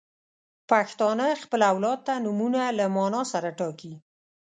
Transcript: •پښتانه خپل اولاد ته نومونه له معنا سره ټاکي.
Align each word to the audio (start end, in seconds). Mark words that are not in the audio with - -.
•پښتانه 0.69 1.25
خپل 1.43 1.61
اولاد 1.71 1.99
ته 2.07 2.13
نومونه 2.25 2.61
له 2.77 2.85
معنا 2.95 3.21
سره 3.33 3.49
ټاکي. 3.59 3.93